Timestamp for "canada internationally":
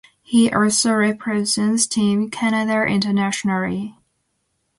2.31-3.99